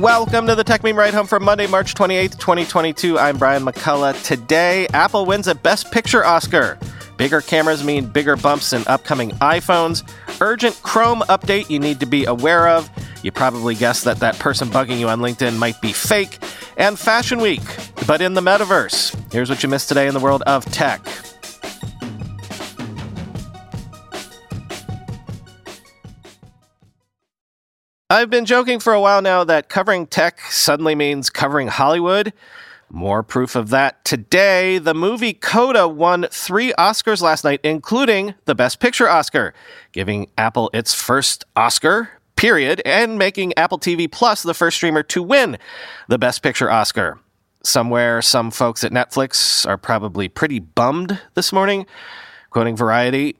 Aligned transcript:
Welcome 0.00 0.46
to 0.46 0.54
the 0.54 0.64
Techmeme 0.64 0.96
Ride 0.96 1.12
Home 1.12 1.26
for 1.26 1.38
Monday, 1.38 1.66
March 1.66 1.92
28th, 1.94 2.38
2022. 2.38 3.18
I'm 3.18 3.36
Brian 3.36 3.62
McCullough. 3.62 4.24
Today, 4.24 4.86
Apple 4.94 5.26
wins 5.26 5.46
a 5.46 5.54
Best 5.54 5.92
Picture 5.92 6.24
Oscar. 6.24 6.78
Bigger 7.18 7.42
cameras 7.42 7.84
mean 7.84 8.06
bigger 8.06 8.34
bumps 8.34 8.72
in 8.72 8.82
upcoming 8.86 9.32
iPhones. 9.42 10.10
Urgent 10.40 10.74
Chrome 10.82 11.20
update 11.28 11.68
you 11.68 11.78
need 11.78 12.00
to 12.00 12.06
be 12.06 12.24
aware 12.24 12.66
of. 12.66 12.88
You 13.22 13.30
probably 13.30 13.74
guessed 13.74 14.04
that 14.04 14.20
that 14.20 14.38
person 14.38 14.68
bugging 14.70 14.98
you 14.98 15.08
on 15.10 15.20
LinkedIn 15.20 15.58
might 15.58 15.78
be 15.82 15.92
fake. 15.92 16.38
And 16.78 16.98
Fashion 16.98 17.38
Week, 17.38 17.60
but 18.06 18.22
in 18.22 18.32
the 18.32 18.40
metaverse. 18.40 19.14
Here's 19.30 19.50
what 19.50 19.62
you 19.62 19.68
missed 19.68 19.88
today 19.88 20.08
in 20.08 20.14
the 20.14 20.20
world 20.20 20.42
of 20.46 20.64
tech. 20.64 21.02
I've 28.12 28.28
been 28.28 28.44
joking 28.44 28.80
for 28.80 28.92
a 28.92 29.00
while 29.00 29.22
now 29.22 29.44
that 29.44 29.68
covering 29.68 30.04
tech 30.08 30.40
suddenly 30.40 30.96
means 30.96 31.30
covering 31.30 31.68
Hollywood. 31.68 32.32
More 32.90 33.22
proof 33.22 33.54
of 33.54 33.70
that 33.70 34.04
today. 34.04 34.78
The 34.78 34.94
movie 34.94 35.32
Coda 35.32 35.86
won 35.86 36.26
three 36.28 36.72
Oscars 36.72 37.22
last 37.22 37.44
night, 37.44 37.60
including 37.62 38.34
the 38.46 38.56
Best 38.56 38.80
Picture 38.80 39.08
Oscar, 39.08 39.54
giving 39.92 40.28
Apple 40.36 40.70
its 40.74 40.92
first 40.92 41.44
Oscar, 41.54 42.10
period, 42.34 42.82
and 42.84 43.16
making 43.16 43.56
Apple 43.56 43.78
TV 43.78 44.10
Plus 44.10 44.42
the 44.42 44.54
first 44.54 44.78
streamer 44.78 45.04
to 45.04 45.22
win 45.22 45.56
the 46.08 46.18
Best 46.18 46.42
Picture 46.42 46.68
Oscar. 46.68 47.20
Somewhere, 47.62 48.20
some 48.22 48.50
folks 48.50 48.82
at 48.82 48.90
Netflix 48.90 49.64
are 49.68 49.78
probably 49.78 50.28
pretty 50.28 50.58
bummed 50.58 51.20
this 51.34 51.52
morning. 51.52 51.86
Quoting 52.50 52.74
Variety 52.74 53.36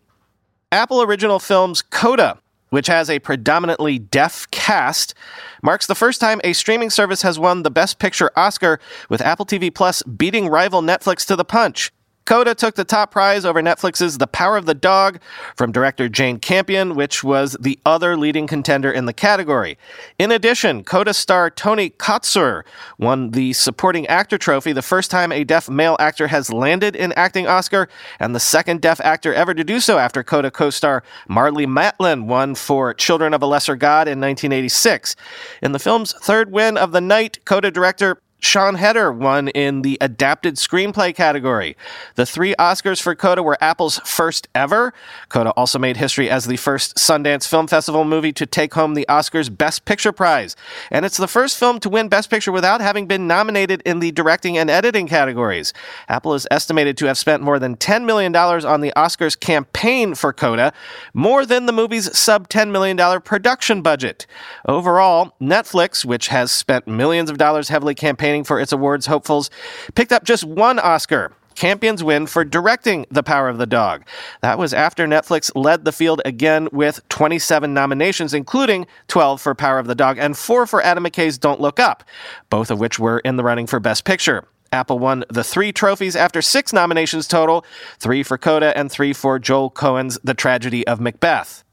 Apple 0.71 1.03
original 1.03 1.41
films 1.41 1.83
Coda 1.83 2.39
which 2.71 2.87
has 2.87 3.11
a 3.11 3.19
predominantly 3.19 3.99
deaf 3.99 4.51
cast, 4.51 5.15
marks 5.63 5.87
the 5.87 5.95
first 5.95 6.21
time 6.21 6.41
a 6.43 6.53
streaming 6.53 6.91
service 6.91 7.23
has 7.23 7.39
won 7.39 7.63
the 7.63 7.71
Best 7.71 7.99
Picture 7.99 8.31
Oscar, 8.35 8.81
with 9.09 9.21
Apple 9.21 9.47
TV 9.47 9.73
Plus 9.73 10.03
beating 10.03 10.49
rival 10.49 10.83
Netflix 10.83 11.27
to 11.27 11.37
the 11.37 11.45
punch. 11.45 11.93
Coda 12.25 12.55
took 12.55 12.77
the 12.77 12.85
top 12.85 13.11
prize 13.11 13.45
over 13.45 13.61
Netflix's 13.61 14.19
The 14.19 14.27
Power 14.27 14.57
of 14.57 14.67
the 14.67 14.75
Dog 14.75 15.21
from 15.57 15.73
director 15.73 16.09
Jane 16.09 16.39
Campion, 16.39 16.95
which 16.95 17.25
was 17.25 17.57
the 17.61 17.79
other 17.85 18.17
leading 18.17 18.47
contender 18.47 18.93
in 18.93 19.07
the 19.07 19.13
category. 19.13 19.79
In 20.19 20.31
addition, 20.31 20.85
Coda 20.85 21.13
star 21.13 21.51
Troy 21.51 21.89
Kotsur 21.89 22.63
won 22.99 23.31
the 23.31 23.53
Supporting 23.55 24.07
Actor 24.07 24.39
Trophy, 24.39 24.73
the 24.73 24.83
first 24.83 25.11
time 25.11 25.33
a 25.33 25.43
deaf 25.43 25.69
male 25.69 25.97
actor 25.99 26.29
has 26.29 26.53
landed 26.53 26.95
an 26.95 27.13
acting 27.17 27.47
Oscar, 27.47 27.89
and 28.21 28.35
the 28.35 28.41
second 28.41 28.81
deaf 28.81 29.01
actor 29.01 29.35
ever 29.35 29.53
to 29.53 29.65
do 29.65 29.81
so 29.81 29.99
after 29.99 30.23
Coda 30.23 30.51
co 30.51 30.71
star 30.71 31.03
Marlee 31.29 31.67
Matlin 31.67 32.27
won 32.27 32.55
for 32.55 32.95
Children 32.95 33.35
of 33.35 33.43
a 33.43 33.47
Lesser 33.47 33.77
God 33.77 34.07
in 34.07 34.21
1986. 34.21 35.17
In 35.63 35.73
the 35.73 35.79
film's 35.79 36.13
third 36.13 36.53
win 36.53 36.77
of 36.77 36.93
the 36.93 37.01
night, 37.01 37.45
Coda 37.45 37.71
director 37.71 38.23
Sian 38.43 38.77
Heder 38.77 39.13
won 39.13 39.49
in 39.49 39.83
the 39.83 39.99
adapted 40.01 40.57
screenplay 40.57 41.15
category. 41.15 41.77
The 42.15 42.27
three 42.27 42.55
Oscars 42.59 43.01
for 43.01 43.15
Coda 43.15 43.43
were 43.43 43.59
Apple's 43.61 43.99
first 44.05 44.49
ever. 44.55 44.93
Coda 45.29 45.51
also 45.51 45.79
made 45.79 45.97
history 45.97 46.31
as 46.31 46.47
the 46.47 46.57
first 46.57 46.97
Sundance 46.97 47.47
Film 47.47 47.67
Festival 47.67 48.05
movie 48.05 48.33
to 48.33 48.47
take 48.47 48.75
home 48.75 48.95
the 48.95 49.07
Oscars 49.09 49.55
Best 49.57 49.85
Picture 49.85 50.13
prize. 50.13 50.57
And 50.91 51.05
it's 51.05 51.17
the 51.17 51.29
first 51.29 51.59
film 51.59 51.81
to 51.81 51.89
win 51.89 52.09
Best 52.09 52.31
Picture 52.31 52.53
without 52.53 52.81
having 52.81 53.07
been 53.07 53.27
nominated 53.27 53.83
in 53.83 54.01
the 54.01 54.13
directing 54.13 54.57
and 54.57 54.71
editing 54.71 55.07
categories. 55.07 55.73
Apple 56.09 56.35
is 56.35 56.47
estimated 56.51 56.97
to 56.99 57.07
have 57.07 57.19
spent 57.19 57.43
more 57.43 57.59
than 57.59 57.77
$10 57.77 58.05
million 58.05 58.35
on 58.35 58.81
the 58.81 58.93
Oscars 58.97 59.39
campaign 59.39 60.15
for 60.15 60.33
Coda, 60.33 60.73
more 61.15 61.45
than 61.45 61.67
the 61.67 61.73
movie's 61.73 62.17
sub 62.17 62.49
$10 62.49 62.71
million 62.71 63.21
production 63.21 63.83
budget. 63.83 64.27
Overall, 64.67 65.35
Netflix, 65.41 66.05
which 66.05 66.29
has 66.29 66.51
spent 66.51 66.89
millions 66.89 67.31
of 67.31 67.39
dollars 67.39 67.69
heavily 67.69 67.95
campaigning 67.95 68.30
campaigning 68.31 68.45
for 68.45 68.61
its 68.61 68.73
awards 68.73 69.07
hopefuls, 69.07 69.51
picked 69.97 70.13
up 70.13 70.23
just 70.25 70.45
one 70.45 70.79
Oscar. 70.79 71.33
Campion's 71.57 72.03
win 72.03 72.29
for 72.29 72.45
directing 72.45 73.05
The 73.11 73.25
Power 73.25 73.49
of 73.49 73.59
the 73.59 73.67
Dog. 73.67 74.07
That 74.41 74.57
was 74.57 74.73
after 74.73 75.05
Netflix 75.07 75.51
led 75.57 75.85
the 75.85 75.91
field 75.91 76.23
again 76.25 76.69
with 76.71 77.01
27 77.09 77.75
nominations, 77.75 78.33
including 78.33 78.87
12 79.09 79.41
for 79.41 79.55
Power 79.57 79.81
of 79.81 79.89
the 79.89 79.97
Dog 79.97 80.17
and 80.19 80.39
4 80.39 80.65
for 80.67 80.81
Adam 80.81 81.05
McKay's 81.05 81.39
Don't 81.39 81.61
Look 81.61 81.81
Up, 81.81 82.05
both 82.51 82.71
of 82.71 82.79
which 82.79 83.01
were 83.01 83.19
in 83.19 83.37
the 83.37 83.43
running 83.43 83.67
for 83.67 83.81
Best 83.81 84.05
Picture. 84.05 84.45
Apple 84.73 85.01
won 85.01 85.25
the 85.29 85.43
three 85.43 85.73
trophies 85.73 86.15
after 86.15 86.41
six 86.41 86.73
nominations 86.73 87.27
total 87.27 87.65
three 87.99 88.23
for 88.23 88.39
Coda 88.39 88.73
and 88.79 88.93
three 88.93 89.13
for 89.13 89.41
Joel 89.41 89.71
Coen's 89.71 90.21
The 90.23 90.35
Tragedy 90.35 90.87
of 90.87 91.01
Macbeth. 91.01 91.65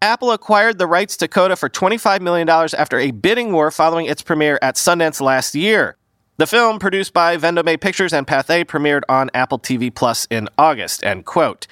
Apple 0.00 0.30
acquired 0.30 0.78
the 0.78 0.86
rights 0.86 1.16
to 1.16 1.26
Coda 1.26 1.56
for 1.56 1.68
$25 1.68 2.20
million 2.20 2.48
after 2.48 2.98
a 2.98 3.10
bidding 3.10 3.52
war 3.52 3.70
following 3.70 4.06
its 4.06 4.22
premiere 4.22 4.58
at 4.62 4.76
Sundance 4.76 5.20
last 5.20 5.54
year. 5.54 5.96
The 6.36 6.48
film, 6.48 6.80
produced 6.80 7.12
by 7.12 7.36
Vendome 7.36 7.78
Pictures 7.78 8.12
and 8.12 8.26
Pathé, 8.26 8.64
premiered 8.64 9.02
on 9.08 9.30
Apple 9.34 9.60
TV 9.60 9.94
Plus 9.94 10.26
in 10.30 10.48
August, 10.58 11.04
end 11.04 11.26
quote. 11.26 11.68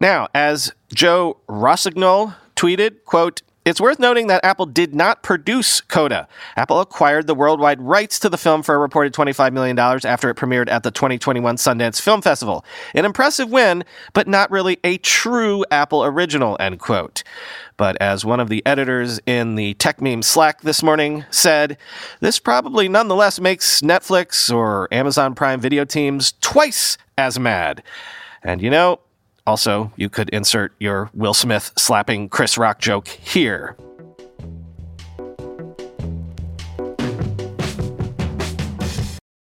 Now, 0.00 0.28
as 0.34 0.72
Joe 0.94 1.36
Rossignol 1.50 2.34
tweeted, 2.56 3.04
quote, 3.04 3.42
it's 3.64 3.80
worth 3.80 3.98
noting 3.98 4.26
that 4.26 4.44
Apple 4.44 4.66
did 4.66 4.94
not 4.94 5.22
produce 5.22 5.80
Coda. 5.80 6.28
Apple 6.56 6.80
acquired 6.80 7.26
the 7.26 7.34
worldwide 7.34 7.80
rights 7.80 8.18
to 8.20 8.28
the 8.28 8.36
film 8.36 8.62
for 8.62 8.74
a 8.74 8.78
reported 8.78 9.14
$25 9.14 9.52
million 9.52 9.78
after 9.78 10.28
it 10.28 10.36
premiered 10.36 10.70
at 10.70 10.82
the 10.82 10.90
2021 10.90 11.56
Sundance 11.56 12.00
Film 12.00 12.20
Festival. 12.20 12.64
An 12.94 13.04
impressive 13.04 13.50
win, 13.50 13.84
but 14.12 14.28
not 14.28 14.50
really 14.50 14.78
a 14.84 14.98
true 14.98 15.64
Apple 15.70 16.04
original, 16.04 16.56
end 16.60 16.78
quote. 16.78 17.22
But 17.76 17.96
as 18.00 18.24
one 18.24 18.38
of 18.38 18.48
the 18.48 18.64
editors 18.66 19.18
in 19.26 19.54
the 19.54 19.74
Techmeme 19.74 20.22
Slack 20.22 20.60
this 20.60 20.82
morning 20.82 21.24
said, 21.30 21.78
this 22.20 22.38
probably 22.38 22.88
nonetheless 22.88 23.40
makes 23.40 23.80
Netflix 23.80 24.54
or 24.54 24.88
Amazon 24.92 25.34
Prime 25.34 25.60
video 25.60 25.84
teams 25.84 26.34
twice 26.40 26.98
as 27.16 27.38
mad. 27.38 27.82
And 28.42 28.60
you 28.60 28.70
know, 28.70 29.00
also, 29.46 29.92
you 29.96 30.08
could 30.08 30.30
insert 30.30 30.72
your 30.78 31.10
Will 31.12 31.34
Smith 31.34 31.72
slapping 31.76 32.28
Chris 32.28 32.56
Rock 32.56 32.80
joke 32.80 33.08
here. 33.08 33.76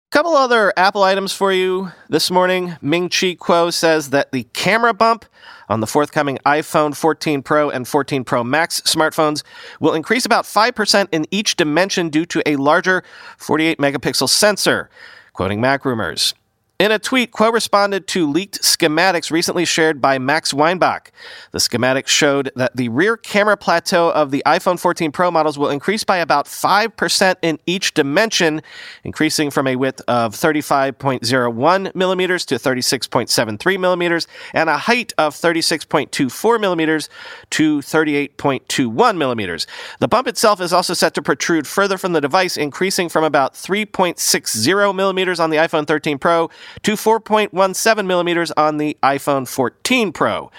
A 0.09 0.11
couple 0.11 0.35
other 0.37 0.73
Apple 0.77 1.03
items 1.03 1.33
for 1.33 1.53
you 1.53 1.91
this 2.09 2.31
morning. 2.31 2.77
Ming 2.81 3.09
Chi 3.09 3.35
Kuo 3.35 3.73
says 3.73 4.11
that 4.11 4.33
the 4.33 4.45
camera 4.53 4.95
bump 4.95 5.25
on 5.69 5.81
the 5.81 5.87
forthcoming 5.87 6.39
iPhone 6.47 6.97
14 6.97 7.43
Pro 7.43 7.69
and 7.69 7.87
14 7.87 8.25
Pro 8.25 8.43
Max 8.43 8.81
smartphones 8.83 9.43
will 9.81 9.95
increase 9.95 10.25
about 10.25 10.45
5% 10.45 11.09
in 11.13 11.27
each 11.31 11.57
dimension 11.57 12.09
due 12.09 12.25
to 12.27 12.43
a 12.47 12.57
larger 12.57 13.03
48 13.37 13.79
megapixel 13.79 14.29
sensor. 14.29 14.89
Quoting 15.33 15.61
MacRumors. 15.61 16.35
In 16.81 16.93
a 16.93 16.99
tweet, 17.01 17.33
Kuo 17.33 17.53
responded 17.53 18.07
to 18.07 18.31
leaked 18.31 18.63
schematics 18.63 19.33
recently 19.33 19.65
shared 19.65 20.01
by 20.01 20.21
Max 20.21 20.55
Weinbach. 20.55 21.11
The 21.51 21.59
schematics 21.59 22.07
showed 22.07 22.53
that 22.55 22.77
the 22.77 22.89
rear 22.89 23.17
camera 23.17 23.57
plateau 23.57 24.11
of 24.11 24.31
the 24.31 24.45
iPhone 24.47 24.79
14 24.79 25.11
Pro 25.11 25.33
models 25.33 25.59
will 25.59 25.71
increase 25.71 26.05
by 26.05 26.19
about 26.19 26.47
5% 26.47 27.35
in 27.43 27.59
each 27.67 27.95
dimension, 27.95 28.63
increasing 29.03 29.51
from 29.51 29.67
a 29.67 29.75
width 29.75 30.03
of 30.07 30.37
35.01 30.37 31.97
millimeters 31.97 32.47
to 32.47 32.55
36.73 32.55 33.81
millimeters, 33.81 34.29
and 34.55 34.71
a 34.71 34.79
height 34.79 35.13
of 35.19 35.35
36.24 35.35 36.61
millimeters 36.61 37.09
to 37.51 37.81
38.21 37.81 39.17
millimeters. 39.17 39.67
The 39.99 40.07
bump 40.07 40.29
itself 40.29 40.61
is 40.61 40.73
also 40.73 40.95
set 40.95 41.15
to 41.15 41.23
protrude 41.23 41.67
further 41.67 41.99
from 41.99 42.13
the 42.13 42.21
device, 42.21 42.57
increasing 42.57 43.09
from 43.09 43.25
about 43.25 43.55
3.60 43.55 44.95
millimeters 44.95 45.41
on 45.41 45.51
the 45.51 45.57
iPhone 45.57 45.85
13 45.85 46.19
Pro 46.19 46.49
to 46.83 46.93
4.17 46.93 48.07
millimeters 48.07 48.51
on 48.53 48.77
the 48.77 48.97
iPhone 49.03 49.47
14 49.47 50.13
Pro. 50.13 50.51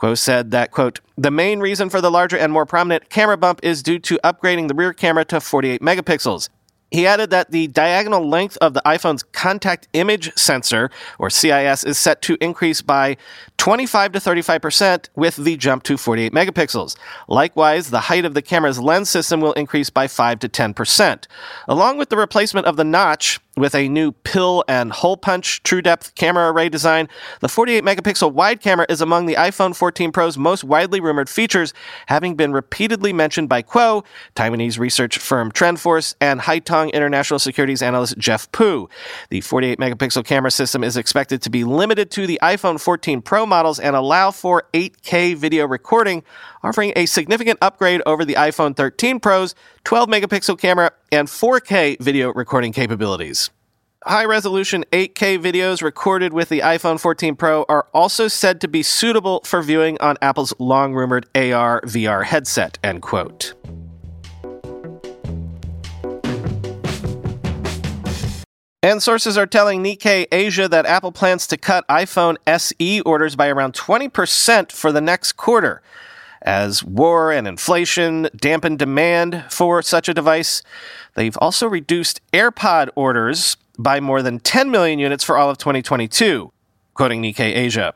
Kuo 0.00 0.16
said 0.16 0.50
that, 0.50 0.70
quote, 0.70 1.00
the 1.18 1.30
main 1.30 1.60
reason 1.60 1.90
for 1.90 2.00
the 2.00 2.10
larger 2.10 2.38
and 2.38 2.52
more 2.52 2.64
prominent 2.64 3.10
camera 3.10 3.36
bump 3.36 3.60
is 3.62 3.82
due 3.82 3.98
to 3.98 4.18
upgrading 4.24 4.68
the 4.68 4.74
rear 4.74 4.94
camera 4.94 5.24
to 5.26 5.40
48 5.40 5.82
megapixels. 5.82 6.48
He 6.90 7.06
added 7.06 7.30
that 7.30 7.52
the 7.52 7.68
diagonal 7.68 8.28
length 8.28 8.56
of 8.60 8.74
the 8.74 8.82
iPhone's 8.84 9.22
contact 9.22 9.86
image 9.92 10.32
sensor, 10.36 10.90
or 11.18 11.30
CIS, 11.30 11.84
is 11.84 11.98
set 11.98 12.20
to 12.22 12.36
increase 12.40 12.82
by 12.82 13.16
25 13.60 14.12
to 14.12 14.18
35% 14.18 15.10
with 15.16 15.36
the 15.36 15.54
jump 15.54 15.82
to 15.82 15.98
48 15.98 16.32
megapixels. 16.32 16.96
Likewise, 17.28 17.90
the 17.90 18.00
height 18.00 18.24
of 18.24 18.32
the 18.32 18.40
camera's 18.40 18.80
lens 18.80 19.10
system 19.10 19.42
will 19.42 19.52
increase 19.52 19.90
by 19.90 20.08
5 20.08 20.38
to 20.38 20.48
10%. 20.48 21.26
Along 21.68 21.98
with 21.98 22.08
the 22.08 22.16
replacement 22.16 22.66
of 22.66 22.78
the 22.78 22.84
notch, 22.84 23.38
with 23.56 23.74
a 23.74 23.88
new 23.88 24.12
pill 24.12 24.64
and 24.68 24.90
hole 24.90 25.16
punch 25.16 25.62
true 25.62 25.82
depth 25.82 26.14
camera 26.14 26.50
array 26.50 26.68
design, 26.68 27.08
the 27.40 27.48
48 27.48 27.84
megapixel 27.84 28.32
wide 28.32 28.60
camera 28.60 28.86
is 28.88 29.00
among 29.00 29.26
the 29.26 29.34
iPhone 29.34 29.76
14 29.76 30.12
Pro's 30.12 30.38
most 30.38 30.64
widely 30.64 31.00
rumored 31.00 31.28
features, 31.28 31.74
having 32.06 32.36
been 32.36 32.52
repeatedly 32.52 33.12
mentioned 33.12 33.48
by 33.48 33.62
Kuo, 33.62 34.04
Taiwanese 34.34 34.78
research 34.78 35.18
firm 35.18 35.52
Trendforce, 35.52 36.14
and 36.20 36.40
Haitong 36.40 36.92
International 36.92 37.38
Securities 37.38 37.82
analyst 37.82 38.16
Jeff 38.18 38.50
Pu. 38.52 38.88
The 39.28 39.40
48 39.42 39.78
megapixel 39.78 40.24
camera 40.24 40.50
system 40.50 40.82
is 40.82 40.96
expected 40.96 41.42
to 41.42 41.50
be 41.50 41.64
limited 41.64 42.10
to 42.12 42.26
the 42.26 42.38
iPhone 42.42 42.80
14 42.80 43.20
Pro 43.20 43.46
models 43.50 43.78
and 43.78 43.94
allow 43.94 44.30
for 44.30 44.64
8K 44.72 45.36
video 45.36 45.66
recording, 45.66 46.22
offering 46.62 46.94
a 46.96 47.04
significant 47.04 47.58
upgrade 47.60 48.00
over 48.06 48.24
the 48.24 48.34
iPhone 48.34 48.74
13 48.74 49.20
Pro's 49.20 49.54
12 49.84 50.08
megapixel 50.08 50.58
camera 50.58 50.92
and 51.12 51.28
4K 51.28 52.00
video 52.00 52.32
recording 52.32 52.72
capabilities. 52.72 53.50
High 54.04 54.24
resolution 54.24 54.82
8K 54.92 55.38
videos 55.38 55.82
recorded 55.82 56.32
with 56.32 56.48
the 56.48 56.60
iPhone 56.60 56.98
14 56.98 57.36
Pro 57.36 57.66
are 57.68 57.86
also 57.92 58.28
said 58.28 58.58
to 58.62 58.68
be 58.68 58.82
suitable 58.82 59.42
for 59.44 59.60
viewing 59.60 60.00
on 60.00 60.16
Apple's 60.22 60.54
long 60.58 60.94
rumored 60.94 61.26
AR 61.34 61.82
VR 61.82 62.24
headset, 62.24 62.78
end 62.82 63.02
quote. 63.02 63.52
And 68.82 69.02
sources 69.02 69.36
are 69.36 69.46
telling 69.46 69.84
Nikkei 69.84 70.26
Asia 70.32 70.66
that 70.66 70.86
Apple 70.86 71.12
plans 71.12 71.46
to 71.48 71.58
cut 71.58 71.86
iPhone 71.88 72.36
SE 72.46 73.00
orders 73.02 73.36
by 73.36 73.48
around 73.48 73.74
20% 73.74 74.72
for 74.72 74.90
the 74.90 75.02
next 75.02 75.34
quarter. 75.34 75.82
As 76.40 76.82
war 76.82 77.30
and 77.30 77.46
inflation 77.46 78.30
dampen 78.34 78.78
demand 78.78 79.44
for 79.50 79.82
such 79.82 80.08
a 80.08 80.14
device, 80.14 80.62
they've 81.14 81.36
also 81.42 81.66
reduced 81.66 82.22
AirPod 82.32 82.88
orders 82.94 83.58
by 83.78 84.00
more 84.00 84.22
than 84.22 84.40
10 84.40 84.70
million 84.70 84.98
units 84.98 85.24
for 85.24 85.36
all 85.36 85.50
of 85.50 85.58
2022, 85.58 86.50
quoting 86.94 87.20
Nikkei 87.20 87.54
Asia. 87.54 87.92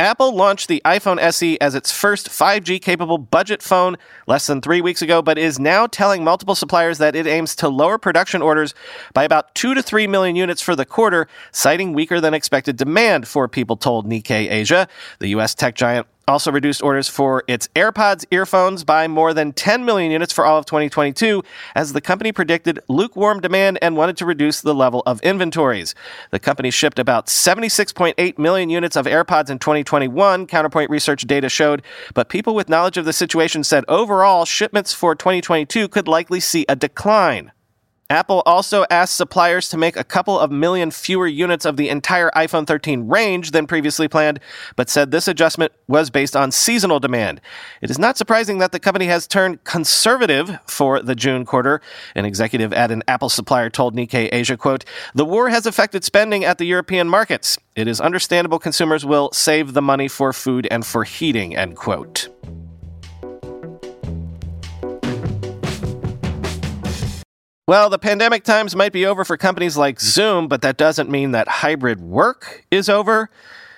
Apple 0.00 0.32
launched 0.32 0.68
the 0.68 0.80
iPhone 0.84 1.18
SE 1.18 1.58
as 1.60 1.74
its 1.74 1.90
first 1.90 2.28
5G 2.28 2.80
capable 2.80 3.18
budget 3.18 3.60
phone 3.60 3.96
less 4.28 4.46
than 4.46 4.60
three 4.60 4.80
weeks 4.80 5.02
ago, 5.02 5.22
but 5.22 5.36
is 5.36 5.58
now 5.58 5.88
telling 5.88 6.22
multiple 6.22 6.54
suppliers 6.54 6.98
that 6.98 7.16
it 7.16 7.26
aims 7.26 7.56
to 7.56 7.68
lower 7.68 7.98
production 7.98 8.40
orders 8.40 8.74
by 9.12 9.24
about 9.24 9.52
2 9.56 9.74
to 9.74 9.82
3 9.82 10.06
million 10.06 10.36
units 10.36 10.62
for 10.62 10.76
the 10.76 10.84
quarter, 10.84 11.26
citing 11.50 11.94
weaker 11.94 12.20
than 12.20 12.32
expected 12.32 12.76
demand, 12.76 13.26
for 13.26 13.48
people 13.48 13.76
told 13.76 14.06
Nikkei 14.06 14.48
Asia. 14.48 14.86
The 15.18 15.30
U.S. 15.30 15.52
tech 15.52 15.74
giant 15.74 16.06
also 16.28 16.52
reduced 16.52 16.82
orders 16.82 17.08
for 17.08 17.42
its 17.48 17.68
AirPods 17.74 18.24
earphones 18.30 18.84
by 18.84 19.08
more 19.08 19.32
than 19.34 19.52
10 19.52 19.84
million 19.84 20.12
units 20.12 20.32
for 20.32 20.44
all 20.44 20.58
of 20.58 20.66
2022, 20.66 21.42
as 21.74 21.92
the 21.92 22.00
company 22.00 22.30
predicted 22.30 22.78
lukewarm 22.88 23.40
demand 23.40 23.78
and 23.80 23.96
wanted 23.96 24.16
to 24.18 24.26
reduce 24.26 24.60
the 24.60 24.74
level 24.74 25.02
of 25.06 25.20
inventories. 25.22 25.94
The 26.30 26.38
company 26.38 26.70
shipped 26.70 26.98
about 26.98 27.26
76.8 27.26 28.38
million 28.38 28.70
units 28.70 28.96
of 28.96 29.06
AirPods 29.06 29.50
in 29.50 29.58
2021, 29.58 30.46
Counterpoint 30.46 30.90
Research 30.90 31.22
data 31.22 31.48
showed, 31.48 31.82
but 32.14 32.28
people 32.28 32.54
with 32.54 32.68
knowledge 32.68 32.98
of 32.98 33.04
the 33.06 33.12
situation 33.12 33.64
said 33.64 33.84
overall 33.88 34.44
shipments 34.44 34.92
for 34.92 35.14
2022 35.14 35.88
could 35.88 36.06
likely 36.06 36.40
see 36.40 36.66
a 36.68 36.76
decline. 36.76 37.52
Apple 38.10 38.42
also 38.46 38.86
asked 38.88 39.16
suppliers 39.16 39.68
to 39.68 39.76
make 39.76 39.94
a 39.94 40.02
couple 40.02 40.38
of 40.38 40.50
million 40.50 40.90
fewer 40.90 41.26
units 41.26 41.66
of 41.66 41.76
the 41.76 41.90
entire 41.90 42.30
iPhone 42.30 42.66
13 42.66 43.06
range 43.06 43.50
than 43.50 43.66
previously 43.66 44.08
planned, 44.08 44.40
but 44.76 44.88
said 44.88 45.10
this 45.10 45.28
adjustment 45.28 45.72
was 45.88 46.08
based 46.08 46.34
on 46.34 46.50
seasonal 46.50 47.00
demand. 47.00 47.38
It 47.82 47.90
is 47.90 47.98
not 47.98 48.16
surprising 48.16 48.58
that 48.58 48.72
the 48.72 48.80
company 48.80 49.06
has 49.06 49.26
turned 49.26 49.62
conservative 49.64 50.58
for 50.66 51.02
the 51.02 51.14
June 51.14 51.44
quarter. 51.44 51.82
An 52.14 52.24
executive 52.24 52.72
at 52.72 52.90
an 52.90 53.02
Apple 53.06 53.28
supplier 53.28 53.68
told 53.68 53.94
Nikkei 53.94 54.30
Asia, 54.32 54.56
quote, 54.56 54.86
The 55.14 55.26
war 55.26 55.50
has 55.50 55.66
affected 55.66 56.02
spending 56.02 56.46
at 56.46 56.56
the 56.56 56.64
European 56.64 57.10
markets. 57.10 57.58
It 57.76 57.88
is 57.88 58.00
understandable 58.00 58.58
consumers 58.58 59.04
will 59.04 59.30
save 59.32 59.74
the 59.74 59.82
money 59.82 60.08
for 60.08 60.32
food 60.32 60.66
and 60.70 60.86
for 60.86 61.04
heating, 61.04 61.54
end 61.54 61.76
quote. 61.76 62.28
Well, 67.68 67.90
the 67.90 67.98
pandemic 67.98 68.44
times 68.44 68.74
might 68.74 68.94
be 68.94 69.04
over 69.04 69.26
for 69.26 69.36
companies 69.36 69.76
like 69.76 70.00
Zoom, 70.00 70.48
but 70.48 70.62
that 70.62 70.78
doesn't 70.78 71.10
mean 71.10 71.32
that 71.32 71.46
hybrid 71.46 72.00
work 72.00 72.64
is 72.70 72.88
over. 72.88 73.28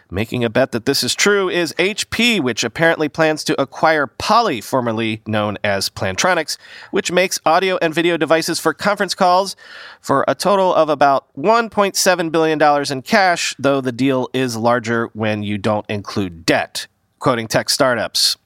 Making 0.08 0.44
a 0.44 0.48
bet 0.48 0.70
that 0.70 0.87
this 0.87 1.02
is 1.02 1.12
true 1.12 1.48
is 1.48 1.72
HP, 1.72 2.40
which 2.40 2.62
apparently 2.62 3.08
plans 3.08 3.42
to 3.42 3.60
acquire 3.60 4.06
Poly, 4.06 4.60
formerly 4.60 5.22
known 5.26 5.58
as 5.64 5.88
Plantronics, 5.88 6.56
which 6.92 7.10
makes 7.10 7.40
audio 7.44 7.78
and 7.82 7.92
video 7.92 8.16
devices 8.16 8.60
for 8.60 8.72
conference 8.72 9.16
calls 9.16 9.56
for 10.00 10.25
a 10.28 10.36
total 10.36 10.72
of 10.72 10.88
about 10.88 11.26
$1.7 11.36 12.31
billion 12.31 12.93
in 12.93 13.02
cash, 13.02 13.56
though 13.58 13.81
the 13.81 13.90
deal 13.90 14.28
is 14.32 14.56
larger 14.56 15.10
when 15.14 15.43
you 15.43 15.58
don't 15.58 15.90
include 15.90 16.46
debt. 16.46 16.86
Quoting 17.19 17.48
tech 17.48 17.69
startups. 17.69 18.36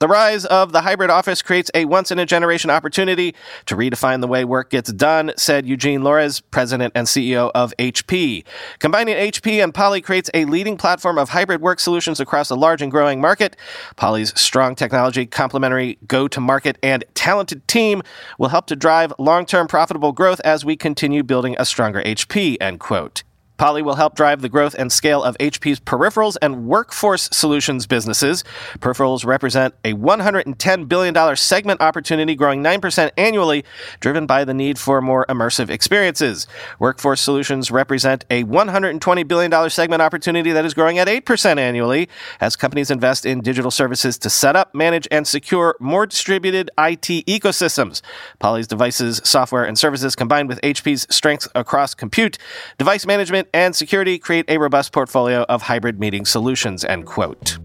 The 0.00 0.08
rise 0.08 0.44
of 0.44 0.72
the 0.72 0.80
hybrid 0.80 1.08
office 1.08 1.40
creates 1.40 1.70
a 1.72 1.84
once 1.84 2.10
in 2.10 2.18
a 2.18 2.26
generation 2.26 2.68
opportunity 2.68 3.32
to 3.66 3.76
redefine 3.76 4.20
the 4.20 4.26
way 4.26 4.44
work 4.44 4.70
gets 4.70 4.92
done, 4.92 5.32
said 5.36 5.66
Eugene 5.66 6.00
Lores, 6.00 6.42
president 6.50 6.92
and 6.96 7.06
CEO 7.06 7.52
of 7.54 7.72
HP. 7.78 8.44
Combining 8.80 9.14
HP 9.14 9.62
and 9.62 9.72
Poly 9.72 10.00
creates 10.00 10.28
a 10.34 10.46
leading 10.46 10.76
platform 10.76 11.16
of 11.16 11.28
hybrid 11.28 11.60
work 11.60 11.78
solutions 11.78 12.18
across 12.18 12.50
a 12.50 12.56
large 12.56 12.82
and 12.82 12.90
growing 12.90 13.20
market. 13.20 13.56
Poly's 13.94 14.38
strong 14.38 14.74
technology, 14.74 15.26
complementary 15.26 15.96
go 16.08 16.26
to 16.26 16.40
market, 16.40 16.76
and 16.82 17.04
talented 17.14 17.66
team 17.68 18.02
will 18.36 18.48
help 18.48 18.66
to 18.66 18.74
drive 18.74 19.12
long 19.20 19.46
term 19.46 19.68
profitable 19.68 20.10
growth 20.10 20.40
as 20.40 20.64
we 20.64 20.76
continue 20.76 21.22
building 21.22 21.54
a 21.56 21.64
stronger 21.64 22.02
HP, 22.02 22.56
end 22.60 22.80
quote. 22.80 23.22
Poly 23.56 23.82
will 23.82 23.94
help 23.94 24.16
drive 24.16 24.42
the 24.42 24.48
growth 24.48 24.74
and 24.76 24.90
scale 24.90 25.22
of 25.22 25.38
HP's 25.38 25.78
peripherals 25.78 26.36
and 26.42 26.66
workforce 26.66 27.28
solutions 27.32 27.86
businesses. 27.86 28.42
Peripherals 28.80 29.24
represent 29.24 29.74
a 29.84 29.94
$110 29.94 30.88
billion 30.88 31.36
segment 31.36 31.80
opportunity 31.80 32.34
growing 32.34 32.62
9% 32.62 33.10
annually, 33.16 33.64
driven 34.00 34.26
by 34.26 34.44
the 34.44 34.54
need 34.54 34.78
for 34.78 35.00
more 35.00 35.24
immersive 35.28 35.70
experiences. 35.70 36.46
Workforce 36.78 37.20
solutions 37.20 37.70
represent 37.70 38.24
a 38.30 38.42
$120 38.44 39.28
billion 39.28 39.70
segment 39.70 40.02
opportunity 40.02 40.50
that 40.50 40.64
is 40.64 40.74
growing 40.74 40.98
at 40.98 41.06
8% 41.06 41.58
annually 41.58 42.08
as 42.40 42.56
companies 42.56 42.90
invest 42.90 43.24
in 43.24 43.40
digital 43.40 43.70
services 43.70 44.18
to 44.18 44.30
set 44.30 44.56
up, 44.56 44.74
manage, 44.74 45.06
and 45.10 45.26
secure 45.26 45.76
more 45.78 46.06
distributed 46.06 46.70
IT 46.78 47.26
ecosystems. 47.26 48.02
Poly's 48.40 48.66
devices, 48.66 49.20
software, 49.24 49.64
and 49.64 49.78
services 49.78 50.16
combined 50.16 50.48
with 50.48 50.60
HP's 50.62 51.06
strengths 51.14 51.48
across 51.54 51.94
compute, 51.94 52.36
device 52.78 53.06
management, 53.06 53.43
management 53.44 53.48
and 53.52 53.76
security 53.76 54.18
create 54.18 54.44
a 54.48 54.58
robust 54.58 54.92
portfolio 54.92 55.44
of 55.48 55.62
hybrid 55.62 56.00
meeting 56.00 56.24
solutions, 56.24 56.84
end 56.84 57.06
quote. 57.06 57.58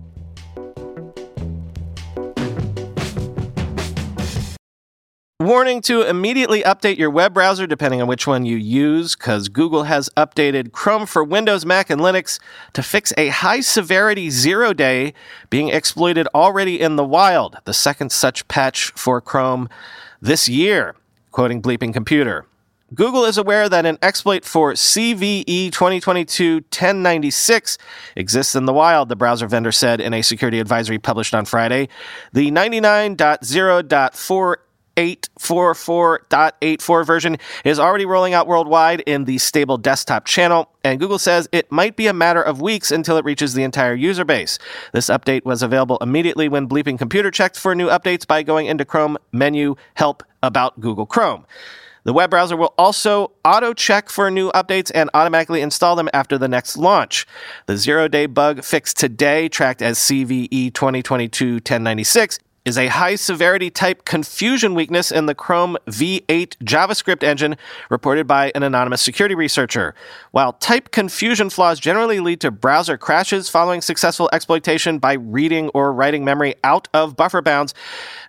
Warning 5.42 5.82
to 5.84 6.02
immediately 6.02 6.64
update 6.64 6.98
your 6.98 7.10
web 7.10 7.34
browser 7.34 7.66
depending 7.66 8.02
on 8.02 8.08
which 8.08 8.28
one 8.28 8.46
you 8.46 8.58
use, 8.58 9.16
because 9.16 9.48
Google 9.48 9.84
has 9.84 10.10
updated 10.16 10.74
Chrome 10.74 11.06
for 11.06 11.24
Windows, 11.24 11.66
Mac, 11.66 11.90
and 11.90 12.02
Linux 12.02 12.40
to 12.74 12.84
fix 12.84 13.14
a 13.18 13.30
high 13.30 13.62
severity 13.62 14.30
zero 14.30 14.74
day 14.74 15.14
being 15.50 15.70
exploited 15.70 16.28
already 16.36 16.80
in 16.80 16.98
the 16.98 17.06
wild, 17.06 17.58
the 17.64 17.74
second 17.74 18.12
such 18.12 18.48
patch 18.48 18.92
for 18.96 19.22
Chrome 19.22 19.70
this 20.22 20.50
year, 20.50 20.96
quoting 21.32 21.62
Bleeping 21.62 21.94
Computer. 21.94 22.46
Google 22.94 23.26
is 23.26 23.38
aware 23.38 23.70
that 23.70 23.86
an 23.86 23.98
exploit 24.02 24.44
for 24.44 24.74
CVE 24.74 25.72
2022 25.72 26.56
1096 26.56 27.78
exists 28.16 28.56
in 28.56 28.66
the 28.66 28.74
wild, 28.74 29.10
the 29.10 29.16
browser 29.16 29.46
vendor 29.48 29.72
said 29.72 30.02
in 30.02 30.12
a 30.14 30.24
security 30.24 30.60
advisory 30.60 30.98
published 30.98 31.36
on 31.36 31.46
Friday. 31.46 31.88
The 32.34 32.50
99.0.4 32.52 34.56
844.84 34.98 37.06
version 37.06 37.38
is 37.64 37.80
already 37.80 38.06
rolling 38.06 38.34
out 38.34 38.48
worldwide 38.48 39.02
in 39.02 39.24
the 39.24 39.38
stable 39.38 39.78
desktop 39.78 40.26
channel, 40.26 40.70
and 40.84 41.00
Google 41.00 41.20
says 41.20 41.48
it 41.54 41.72
might 41.72 41.96
be 41.96 42.08
a 42.08 42.14
matter 42.14 42.42
of 42.42 42.60
weeks 42.60 42.92
until 42.92 43.16
it 43.16 43.24
reaches 43.24 43.54
the 43.54 43.64
entire 43.64 43.94
user 43.94 44.26
base. 44.26 44.60
This 44.92 45.06
update 45.06 45.46
was 45.46 45.64
available 45.64 46.00
immediately 46.02 46.50
when 46.50 46.68
Bleeping 46.68 46.98
Computer 46.98 47.32
checked 47.32 47.58
for 47.58 47.74
new 47.74 47.88
updates 47.88 48.28
by 48.28 48.44
going 48.44 48.66
into 48.66 48.84
Chrome 48.84 49.18
menu 49.32 49.78
Help 49.94 50.22
About 50.44 50.78
Google 50.82 51.06
Chrome. 51.06 51.46
The 52.04 52.14
web 52.14 52.30
browser 52.30 52.56
will 52.56 52.74
also 52.78 53.32
auto 53.44 53.74
check 53.74 54.10
for 54.10 54.32
new 54.32 54.52
updates 54.52 54.92
and 54.94 55.10
automatically 55.14 55.62
install 55.62 55.96
them 55.96 56.10
after 56.14 56.38
the 56.38 56.48
next 56.48 56.78
launch. 56.78 57.28
The 57.66 57.78
zero 57.78 58.08
day 58.08 58.26
bug 58.26 58.64
fixed 58.64 58.98
today, 58.98 59.50
tracked 59.50 59.82
as 59.82 60.00
CVE 60.00 60.74
2022 60.74 61.56
1096, 61.56 62.40
is 62.70 62.78
a 62.78 62.86
high 62.86 63.16
severity 63.16 63.72
type 63.72 64.06
confusion 64.06 64.76
weakness 64.76 65.12
in 65.12 65.26
the 65.26 65.34
Chrome 65.34 65.76
V8 65.88 66.56
JavaScript 66.64 67.24
engine 67.24 67.58
reported 67.90 68.28
by 68.28 68.52
an 68.54 68.62
anonymous 68.62 69.02
security 69.02 69.34
researcher. 69.34 69.96
While 70.30 70.54
type 70.54 70.92
confusion 70.92 71.50
flaws 71.50 71.80
generally 71.80 72.20
lead 72.20 72.42
to 72.42 72.52
browser 72.52 72.96
crashes 72.96 73.50
following 73.50 73.82
successful 73.82 74.30
exploitation 74.32 75.00
by 75.00 75.14
reading 75.14 75.70
or 75.70 75.92
writing 75.92 76.24
memory 76.24 76.54
out 76.64 76.88
of 76.94 77.16
buffer 77.16 77.42
bounds, 77.42 77.74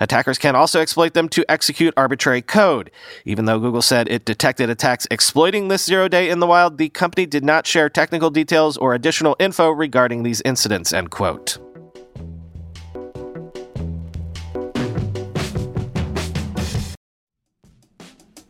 attackers 0.00 0.38
can 0.38 0.56
also 0.56 0.80
exploit 0.80 1.12
them 1.12 1.28
to 1.28 1.44
execute 1.50 1.92
arbitrary 1.98 2.40
code. 2.40 2.90
Even 3.26 3.44
though 3.44 3.60
Google 3.60 3.82
said 3.82 4.08
it 4.08 4.24
detected 4.24 4.70
attacks 4.70 5.06
exploiting 5.10 5.68
this 5.68 5.84
zero 5.84 6.08
day 6.08 6.30
in 6.30 6.40
the 6.40 6.46
wild, 6.46 6.78
the 6.78 6.88
company 6.88 7.26
did 7.26 7.44
not 7.44 7.66
share 7.66 7.90
technical 7.90 8.30
details 8.30 8.78
or 8.78 8.94
additional 8.94 9.36
info 9.38 9.68
regarding 9.68 10.22
these 10.22 10.40
incidents, 10.46 10.94
end 10.94 11.10
quote. 11.10 11.58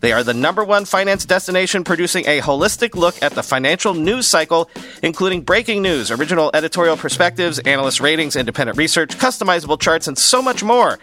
They 0.00 0.12
are 0.12 0.24
the 0.24 0.34
number 0.34 0.64
one 0.64 0.84
finance 0.86 1.26
destination 1.26 1.84
producing 1.84 2.26
a 2.26 2.40
holistic 2.40 2.94
look 2.94 3.22
at 3.22 3.32
the 3.32 3.42
financial 3.42 3.94
news 3.94 4.26
cycle, 4.26 4.70
including 5.02 5.42
breaking 5.42 5.82
news, 5.82 6.10
original 6.10 6.50
editorial 6.54 6.96
perspectives, 6.96 7.58
analyst 7.60 8.00
ratings, 8.00 8.34
independent 8.34 8.78
research, 8.78 9.10
customizable 9.18 9.78
charts, 9.78 10.08
and 10.08 10.16
so 10.16 10.40
much 10.40 10.62
more. 10.62 10.98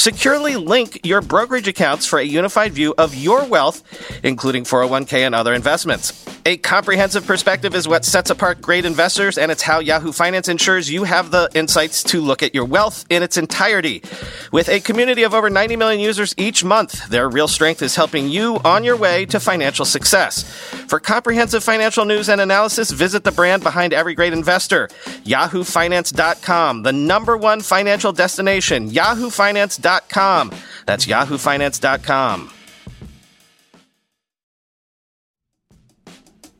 Securely 0.00 0.56
link 0.56 0.98
your 1.04 1.20
brokerage 1.20 1.68
accounts 1.68 2.06
for 2.06 2.18
a 2.18 2.24
unified 2.24 2.72
view 2.72 2.94
of 2.96 3.14
your 3.14 3.44
wealth, 3.44 3.82
including 4.24 4.64
401k 4.64 5.26
and 5.26 5.34
other 5.34 5.52
investments. 5.52 6.24
A 6.46 6.56
comprehensive 6.56 7.26
perspective 7.26 7.74
is 7.74 7.86
what 7.86 8.06
sets 8.06 8.30
apart 8.30 8.62
great 8.62 8.86
investors, 8.86 9.36
and 9.36 9.52
it's 9.52 9.60
how 9.60 9.78
Yahoo 9.78 10.10
Finance 10.10 10.48
ensures 10.48 10.90
you 10.90 11.04
have 11.04 11.30
the 11.30 11.50
insights 11.54 12.02
to 12.04 12.22
look 12.22 12.42
at 12.42 12.54
your 12.54 12.64
wealth 12.64 13.04
in 13.10 13.22
its 13.22 13.36
entirety. 13.36 14.02
With 14.50 14.70
a 14.70 14.80
community 14.80 15.22
of 15.22 15.34
over 15.34 15.50
90 15.50 15.76
million 15.76 16.00
users 16.00 16.34
each 16.38 16.64
month, 16.64 17.06
their 17.10 17.28
real 17.28 17.46
strength 17.46 17.82
is 17.82 17.94
helping 17.94 18.30
you 18.30 18.58
on 18.64 18.84
your 18.84 18.96
way 18.96 19.26
to 19.26 19.38
financial 19.38 19.84
success. 19.84 20.79
For 20.90 20.98
comprehensive 20.98 21.62
financial 21.62 22.04
news 22.04 22.28
and 22.28 22.40
analysis, 22.40 22.90
visit 22.90 23.22
the 23.22 23.30
brand 23.30 23.62
behind 23.62 23.92
every 23.92 24.12
great 24.12 24.32
investor, 24.32 24.88
yahoofinance.com, 25.24 26.82
the 26.82 26.92
number 26.92 27.36
one 27.36 27.60
financial 27.60 28.10
destination, 28.10 28.90
yahoofinance.com. 28.90 30.50
That's 30.86 31.06
yahoofinance.com. 31.06 32.50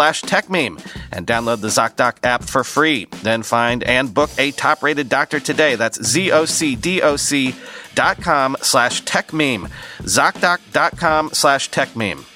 slash 0.00 0.22
TechMeme 0.22 0.80
and 1.12 1.26
download 1.26 1.60
the 1.60 1.68
ZocDoc 1.68 2.24
app 2.24 2.42
for 2.44 2.64
free. 2.64 3.06
Then 3.22 3.42
find 3.42 3.84
and 3.84 4.14
book 4.14 4.30
a 4.38 4.50
top 4.52 4.82
rated 4.82 5.10
doctor 5.10 5.40
today. 5.40 5.74
That's 5.74 6.02
Z 6.02 6.32
O 6.32 6.46
C 6.46 6.74
D 6.74 7.02
O 7.02 7.16
C 7.16 7.54
dot 7.94 8.22
com 8.22 8.56
slash 8.62 9.02
techmeme. 9.02 9.70
ZocDoc.com 9.98 11.30
slash 11.34 11.68
techmeme. 11.68 12.29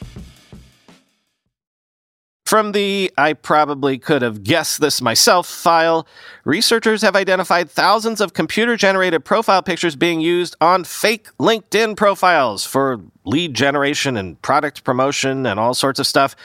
From 2.44 2.72
the 2.72 3.10
I 3.16 3.32
probably 3.32 3.96
could 3.96 4.20
have 4.20 4.44
guessed 4.44 4.80
this 4.80 5.00
myself 5.00 5.46
file, 5.46 6.06
researchers 6.44 7.00
have 7.00 7.16
identified 7.16 7.70
thousands 7.70 8.20
of 8.20 8.34
computer 8.34 8.76
generated 8.76 9.24
profile 9.24 9.62
pictures 9.62 9.96
being 9.96 10.20
used 10.20 10.54
on 10.60 10.84
fake 10.84 11.28
LinkedIn 11.38 11.96
profiles 11.96 12.66
for 12.66 13.00
lead 13.24 13.54
generation 13.54 14.18
and 14.18 14.40
product 14.42 14.84
promotion 14.84 15.46
and 15.46 15.58
all 15.58 15.72
sorts 15.72 15.98
of 15.98 16.06
stuff, 16.06 16.36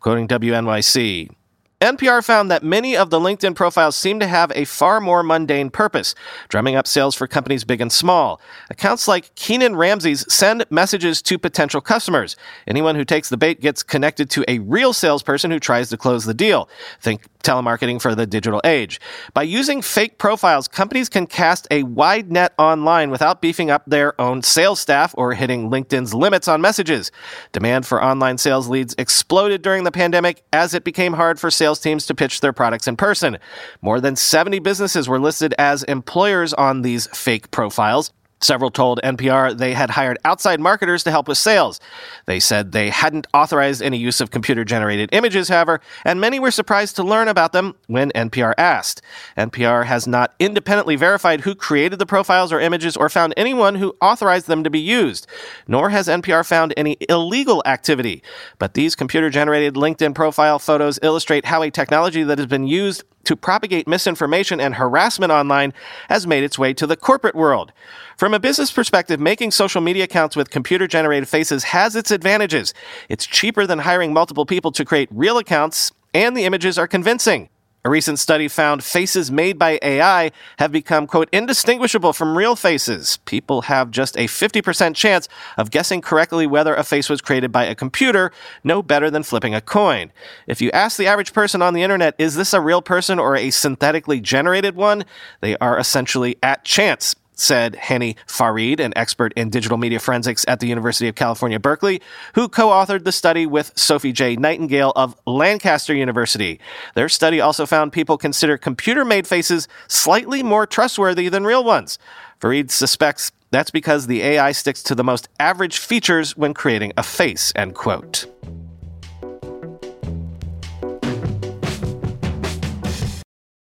quoting 0.00 0.28
WNYC. 0.28 1.30
NPR 1.80 2.24
found 2.24 2.50
that 2.50 2.64
many 2.64 2.96
of 2.96 3.10
the 3.10 3.20
LinkedIn 3.20 3.54
profiles 3.54 3.94
seem 3.94 4.18
to 4.18 4.26
have 4.26 4.50
a 4.56 4.64
far 4.64 5.00
more 5.00 5.22
mundane 5.22 5.70
purpose, 5.70 6.12
drumming 6.48 6.74
up 6.74 6.88
sales 6.88 7.14
for 7.14 7.28
companies 7.28 7.62
big 7.62 7.80
and 7.80 7.92
small. 7.92 8.40
Accounts 8.68 9.06
like 9.06 9.32
Keenan 9.36 9.76
Ramsey's 9.76 10.30
send 10.32 10.64
messages 10.70 11.22
to 11.22 11.38
potential 11.38 11.80
customers. 11.80 12.34
Anyone 12.66 12.96
who 12.96 13.04
takes 13.04 13.28
the 13.28 13.36
bait 13.36 13.60
gets 13.60 13.84
connected 13.84 14.28
to 14.30 14.44
a 14.48 14.58
real 14.58 14.92
salesperson 14.92 15.52
who 15.52 15.60
tries 15.60 15.88
to 15.90 15.96
close 15.96 16.24
the 16.24 16.34
deal. 16.34 16.68
Think 17.00 17.22
telemarketing 17.44 18.02
for 18.02 18.16
the 18.16 18.26
digital 18.26 18.60
age. 18.64 19.00
By 19.32 19.44
using 19.44 19.80
fake 19.80 20.18
profiles, 20.18 20.66
companies 20.66 21.08
can 21.08 21.28
cast 21.28 21.68
a 21.70 21.84
wide 21.84 22.32
net 22.32 22.52
online 22.58 23.10
without 23.10 23.40
beefing 23.40 23.70
up 23.70 23.84
their 23.86 24.20
own 24.20 24.42
sales 24.42 24.80
staff 24.80 25.14
or 25.16 25.34
hitting 25.34 25.70
LinkedIn's 25.70 26.12
limits 26.12 26.48
on 26.48 26.60
messages. 26.60 27.12
Demand 27.52 27.86
for 27.86 28.02
online 28.02 28.38
sales 28.38 28.68
leads 28.68 28.96
exploded 28.98 29.62
during 29.62 29.84
the 29.84 29.92
pandemic 29.92 30.42
as 30.52 30.74
it 30.74 30.82
became 30.82 31.12
hard 31.12 31.38
for 31.38 31.50
sales 31.50 31.67
sales 31.68 31.80
teams 31.80 32.06
to 32.06 32.14
pitch 32.14 32.40
their 32.40 32.54
products 32.54 32.88
in 32.88 32.96
person. 32.96 33.36
More 33.82 34.00
than 34.00 34.16
70 34.16 34.58
businesses 34.60 35.06
were 35.06 35.20
listed 35.20 35.54
as 35.58 35.82
employers 35.82 36.54
on 36.54 36.80
these 36.80 37.06
fake 37.08 37.50
profiles. 37.50 38.10
Several 38.40 38.70
told 38.70 39.00
NPR 39.02 39.56
they 39.56 39.74
had 39.74 39.90
hired 39.90 40.18
outside 40.24 40.60
marketers 40.60 41.02
to 41.04 41.10
help 41.10 41.26
with 41.26 41.38
sales. 41.38 41.80
They 42.26 42.38
said 42.38 42.70
they 42.70 42.90
hadn't 42.90 43.26
authorized 43.34 43.82
any 43.82 43.98
use 43.98 44.20
of 44.20 44.30
computer 44.30 44.64
generated 44.64 45.08
images, 45.12 45.48
however, 45.48 45.80
and 46.04 46.20
many 46.20 46.38
were 46.38 46.52
surprised 46.52 46.96
to 46.96 47.02
learn 47.02 47.26
about 47.26 47.52
them 47.52 47.74
when 47.86 48.10
NPR 48.12 48.54
asked. 48.56 49.02
NPR 49.36 49.86
has 49.86 50.06
not 50.06 50.34
independently 50.38 50.94
verified 50.94 51.40
who 51.40 51.54
created 51.54 51.98
the 51.98 52.06
profiles 52.06 52.52
or 52.52 52.60
images 52.60 52.96
or 52.96 53.08
found 53.08 53.34
anyone 53.36 53.74
who 53.74 53.96
authorized 54.00 54.46
them 54.46 54.62
to 54.62 54.70
be 54.70 54.80
used, 54.80 55.26
nor 55.66 55.90
has 55.90 56.06
NPR 56.06 56.46
found 56.46 56.72
any 56.76 56.96
illegal 57.08 57.62
activity. 57.66 58.22
But 58.58 58.74
these 58.74 58.94
computer 58.94 59.30
generated 59.30 59.74
LinkedIn 59.74 60.14
profile 60.14 60.58
photos 60.58 60.98
illustrate 61.02 61.46
how 61.46 61.62
a 61.62 61.70
technology 61.70 62.22
that 62.22 62.38
has 62.38 62.46
been 62.46 62.66
used 62.66 63.02
to 63.24 63.36
propagate 63.36 63.86
misinformation 63.86 64.60
and 64.60 64.74
harassment 64.74 65.32
online 65.32 65.74
has 66.08 66.26
made 66.26 66.44
its 66.44 66.58
way 66.58 66.72
to 66.74 66.86
the 66.86 66.96
corporate 66.96 67.34
world. 67.34 67.72
From 68.16 68.34
a 68.34 68.40
business 68.40 68.72
perspective, 68.72 69.20
making 69.20 69.50
social 69.50 69.80
media 69.80 70.04
accounts 70.04 70.34
with 70.34 70.50
computer 70.50 70.86
generated 70.86 71.28
faces 71.28 71.64
has 71.64 71.94
its 71.94 72.10
advantages. 72.10 72.74
It's 73.08 73.26
cheaper 73.26 73.66
than 73.66 73.80
hiring 73.80 74.12
multiple 74.12 74.46
people 74.46 74.72
to 74.72 74.84
create 74.84 75.08
real 75.12 75.38
accounts, 75.38 75.92
and 76.14 76.36
the 76.36 76.44
images 76.44 76.78
are 76.78 76.88
convincing. 76.88 77.48
A 77.84 77.90
recent 77.90 78.18
study 78.18 78.48
found 78.48 78.82
faces 78.82 79.30
made 79.30 79.56
by 79.56 79.78
AI 79.82 80.32
have 80.58 80.72
become, 80.72 81.06
quote, 81.06 81.28
indistinguishable 81.32 82.12
from 82.12 82.36
real 82.36 82.56
faces. 82.56 83.18
People 83.24 83.62
have 83.62 83.92
just 83.92 84.16
a 84.16 84.26
50% 84.26 84.96
chance 84.96 85.28
of 85.56 85.70
guessing 85.70 86.00
correctly 86.00 86.46
whether 86.46 86.74
a 86.74 86.82
face 86.82 87.08
was 87.08 87.20
created 87.20 87.52
by 87.52 87.64
a 87.64 87.76
computer, 87.76 88.32
no 88.64 88.82
better 88.82 89.10
than 89.10 89.22
flipping 89.22 89.54
a 89.54 89.60
coin. 89.60 90.10
If 90.48 90.60
you 90.60 90.72
ask 90.72 90.96
the 90.96 91.06
average 91.06 91.32
person 91.32 91.62
on 91.62 91.72
the 91.72 91.82
internet, 91.82 92.16
is 92.18 92.34
this 92.34 92.52
a 92.52 92.60
real 92.60 92.82
person 92.82 93.20
or 93.20 93.36
a 93.36 93.50
synthetically 93.50 94.20
generated 94.20 94.74
one? 94.74 95.04
They 95.40 95.56
are 95.58 95.78
essentially 95.78 96.36
at 96.42 96.64
chance 96.64 97.14
said 97.38 97.74
Hani 97.74 98.16
Farid, 98.26 98.80
an 98.80 98.92
expert 98.96 99.32
in 99.34 99.50
digital 99.50 99.78
media 99.78 99.98
forensics 99.98 100.44
at 100.48 100.60
the 100.60 100.66
University 100.66 101.08
of 101.08 101.14
California, 101.14 101.58
Berkeley, 101.58 102.02
who 102.34 102.48
co 102.48 102.68
authored 102.68 103.04
the 103.04 103.12
study 103.12 103.46
with 103.46 103.72
Sophie 103.76 104.12
J. 104.12 104.36
Nightingale 104.36 104.92
of 104.96 105.16
Lancaster 105.26 105.94
University. 105.94 106.60
Their 106.94 107.08
study 107.08 107.40
also 107.40 107.66
found 107.66 107.92
people 107.92 108.18
consider 108.18 108.58
computer 108.58 109.04
made 109.04 109.26
faces 109.26 109.68
slightly 109.86 110.42
more 110.42 110.66
trustworthy 110.66 111.28
than 111.28 111.44
real 111.44 111.64
ones. 111.64 111.98
Farid 112.40 112.70
suspects 112.70 113.32
that's 113.50 113.70
because 113.70 114.06
the 114.06 114.22
AI 114.22 114.52
sticks 114.52 114.82
to 114.84 114.94
the 114.94 115.04
most 115.04 115.28
average 115.40 115.78
features 115.78 116.36
when 116.36 116.54
creating 116.54 116.92
a 116.96 117.02
face, 117.02 117.52
end 117.56 117.74
quote. 117.74 118.26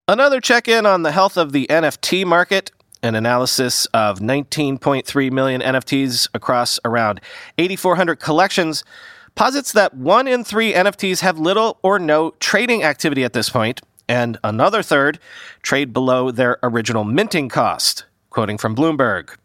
Another 0.07 0.41
check 0.41 0.67
in 0.67 0.87
on 0.87 1.03
the 1.03 1.13
health 1.13 1.37
of 1.37 1.53
the 1.53 1.67
NFT 1.71 2.27
market 2.27 2.73
an 3.03 3.15
analysis 3.15 3.87
of 3.87 4.21
19.3 4.21 5.31
million 5.31 5.61
NFTs 5.61 6.29
across 6.35 6.79
around 6.85 7.21
8,400 7.59 8.17
collections 8.17 8.85
posits 9.35 9.73
that 9.73 9.95
one 9.95 10.29
in 10.29 10.45
three 10.45 10.73
NFTs 10.73 11.21
have 11.21 11.39
little 11.39 11.79
or 11.83 11.99
no 11.99 12.33
trading 12.41 12.83
activity 12.83 13.25
at 13.25 13.33
this 13.33 13.49
point, 13.49 13.81
and 14.09 14.39
another 14.45 14.83
third 14.83 15.19
trade 15.63 15.93
below 15.93 16.31
their 16.31 16.59
original 16.63 17.05
minting 17.05 17.49
cost, 17.49 18.05
quoting 18.31 18.59
from 18.59 18.75
Bloomberg. 18.75 19.37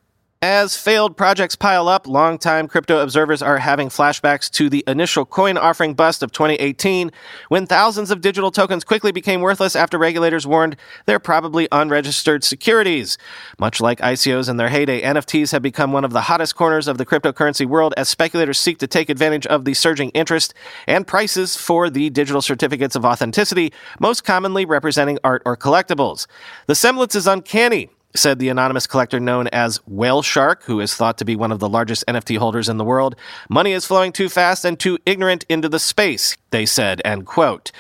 As 0.48 0.78
failed 0.78 1.18
projects 1.18 1.56
pile 1.56 1.88
up, 1.88 2.06
longtime 2.06 2.68
crypto 2.68 3.00
observers 3.00 3.42
are 3.42 3.58
having 3.58 3.90
flashbacks 3.90 4.48
to 4.52 4.70
the 4.70 4.84
initial 4.86 5.26
coin 5.26 5.58
offering 5.58 5.96
bust 5.96 6.22
of 6.22 6.32
2018, 6.32 7.10
when 7.50 7.66
thousands 7.66 8.12
of 8.12 8.22
digital 8.22 8.52
tokens 8.52 8.84
quickly 8.84 9.12
became 9.12 9.42
worthless 9.42 9.76
after 9.76 9.98
regulators 9.98 10.46
warned 10.46 10.76
they're 11.08 11.18
probably 11.18 11.68
unregistered 11.72 12.44
securities. 12.44 13.18
Much 13.58 13.82
like 13.82 13.98
ICOs 14.02 14.48
in 14.48 14.58
their 14.58 14.70
heyday, 14.70 15.02
NFTs 15.02 15.52
have 15.52 15.64
become 15.64 15.92
one 15.92 16.06
of 16.06 16.14
the 16.14 16.22
hottest 16.22 16.56
corners 16.56 16.88
of 16.88 17.00
the 17.00 17.08
cryptocurrency 17.08 17.66
world 17.66 17.96
as 17.98 18.08
speculators 18.08 18.60
seek 18.60 18.78
to 18.78 18.86
take 18.86 19.10
advantage 19.10 19.48
of 19.48 19.66
the 19.66 19.74
surging 19.74 20.12
interest 20.12 20.54
and 20.86 21.08
prices 21.08 21.56
for 21.56 21.90
the 21.90 22.12
digital 22.12 22.44
certificates 22.44 22.96
of 22.96 23.04
authenticity, 23.04 23.74
most 24.00 24.24
commonly 24.24 24.64
representing 24.64 25.18
art 25.24 25.42
or 25.44 25.58
collectibles. 25.58 26.28
The 26.68 26.76
semblance 26.76 27.16
is 27.16 27.26
uncanny 27.26 27.90
said 28.16 28.40
the 28.40 28.50
anonymous 28.50 28.88
collector 28.88 29.20
known 29.20 29.48
as 29.50 29.78
Whale 29.88 30.22
Shark, 30.22 30.64
who 30.64 30.80
is 30.80 30.96
thought 30.96 31.18
to 31.20 31.26
be 31.26 31.36
one 31.36 31.52
of 31.52 31.60
the 31.60 31.70
largest 31.70 32.04
NFT 32.08 32.38
holders 32.38 32.70
in 32.70 32.78
the 32.78 32.84
world. 32.84 33.16
Money 33.50 33.74
is 33.74 33.86
flowing 33.86 34.12
too 34.12 34.30
fast 34.30 34.66
and 34.66 34.80
too 34.80 34.98
ignorant 35.06 35.46
into 35.50 35.70
the 35.70 35.80
space, 35.80 36.38
they 36.52 36.66
said, 36.66 37.02
end 37.06 37.26
quote. 37.26 37.72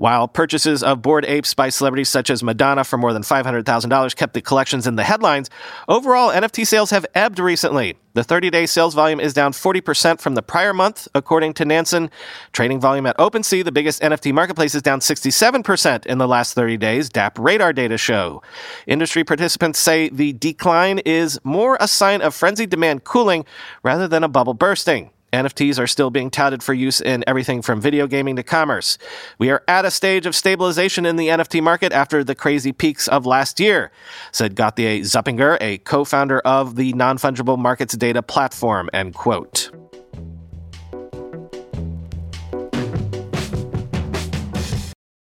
While 0.00 0.28
purchases 0.28 0.82
of 0.82 1.02
Bored 1.02 1.26
Apes 1.26 1.52
by 1.52 1.68
celebrities 1.68 2.08
such 2.08 2.30
as 2.30 2.42
Madonna 2.42 2.84
for 2.84 2.96
more 2.96 3.12
than 3.12 3.20
$500,000 3.20 4.16
kept 4.16 4.32
the 4.32 4.40
collections 4.40 4.86
in 4.86 4.96
the 4.96 5.04
headlines, 5.04 5.50
overall 5.88 6.30
NFT 6.30 6.66
sales 6.66 6.88
have 6.88 7.04
ebbed 7.14 7.38
recently. 7.38 7.98
The 8.14 8.24
30 8.24 8.48
day 8.48 8.64
sales 8.64 8.94
volume 8.94 9.20
is 9.20 9.34
down 9.34 9.52
40% 9.52 10.18
from 10.18 10.36
the 10.36 10.42
prior 10.42 10.72
month, 10.72 11.06
according 11.14 11.52
to 11.52 11.66
Nansen. 11.66 12.08
Trading 12.52 12.80
volume 12.80 13.04
at 13.04 13.18
OpenSea, 13.18 13.62
the 13.62 13.72
biggest 13.72 14.00
NFT 14.00 14.32
marketplace, 14.32 14.74
is 14.74 14.80
down 14.80 15.00
67% 15.00 16.06
in 16.06 16.16
the 16.16 16.26
last 16.26 16.54
30 16.54 16.78
days, 16.78 17.10
DappRadar 17.10 17.74
data 17.74 17.98
show. 17.98 18.42
Industry 18.86 19.22
participants 19.22 19.78
say 19.78 20.08
the 20.08 20.32
decline 20.32 21.00
is 21.00 21.38
more 21.44 21.76
a 21.78 21.86
sign 21.86 22.22
of 22.22 22.34
frenzied 22.34 22.70
demand 22.70 23.04
cooling 23.04 23.44
rather 23.82 24.08
than 24.08 24.24
a 24.24 24.28
bubble 24.28 24.54
bursting. 24.54 25.10
NFTs 25.32 25.78
are 25.78 25.86
still 25.86 26.10
being 26.10 26.30
touted 26.30 26.62
for 26.62 26.74
use 26.74 27.00
in 27.00 27.22
everything 27.26 27.62
from 27.62 27.80
video 27.80 28.06
gaming 28.06 28.36
to 28.36 28.42
commerce. 28.42 28.98
We 29.38 29.50
are 29.50 29.62
at 29.68 29.84
a 29.84 29.90
stage 29.90 30.26
of 30.26 30.34
stabilization 30.34 31.06
in 31.06 31.16
the 31.16 31.28
NFT 31.28 31.62
market 31.62 31.92
after 31.92 32.24
the 32.24 32.34
crazy 32.34 32.72
peaks 32.72 33.06
of 33.08 33.26
last 33.26 33.60
year, 33.60 33.92
said 34.32 34.56
Gauthier 34.56 35.00
Zuppinger, 35.00 35.56
a 35.60 35.78
co-founder 35.78 36.40
of 36.40 36.76
the 36.76 36.92
non-fungible 36.94 37.58
markets 37.58 37.96
data 37.96 38.22
platform, 38.22 38.90
end 38.92 39.14
quote. 39.14 39.70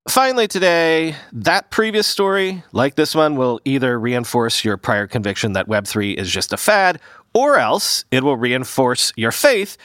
Finally, 0.08 0.48
today, 0.48 1.14
that 1.30 1.70
previous 1.70 2.06
story, 2.06 2.62
like 2.72 2.94
this 2.94 3.14
one, 3.14 3.36
will 3.36 3.60
either 3.66 4.00
reinforce 4.00 4.64
your 4.64 4.78
prior 4.78 5.06
conviction 5.06 5.52
that 5.52 5.68
Web3 5.68 6.14
is 6.14 6.30
just 6.30 6.54
a 6.54 6.56
fad 6.56 6.98
or 7.36 7.58
else 7.58 8.06
it 8.10 8.24
will 8.24 8.38
reinforce 8.38 9.12
your 9.14 9.30
faith 9.30 9.76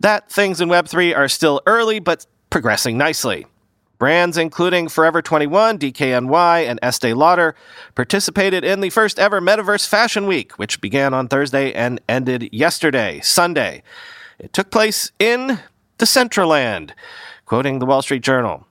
that 0.00 0.30
things 0.30 0.60
in 0.60 0.68
Web3 0.68 1.16
are 1.16 1.28
still 1.28 1.62
early 1.66 1.98
but 1.98 2.26
progressing 2.50 2.98
nicely. 2.98 3.46
Brands 3.98 4.36
including 4.36 4.86
Forever 4.86 5.22
21, 5.22 5.78
DKNY, 5.78 6.68
and 6.68 6.78
Estee 6.82 7.14
Lauder 7.14 7.54
participated 7.94 8.64
in 8.64 8.80
the 8.80 8.90
first 8.90 9.18
ever 9.18 9.40
Metaverse 9.40 9.88
Fashion 9.88 10.26
Week, 10.26 10.52
which 10.58 10.82
began 10.82 11.14
on 11.14 11.26
Thursday 11.26 11.72
and 11.72 12.02
ended 12.06 12.50
yesterday, 12.52 13.20
Sunday. 13.20 13.82
It 14.38 14.52
took 14.52 14.70
place 14.70 15.10
in 15.18 15.46
the 15.46 16.04
Decentraland, 16.04 16.90
quoting 17.46 17.78
the 17.78 17.86
Wall 17.86 18.02
Street 18.02 18.22
Journal. 18.22 18.66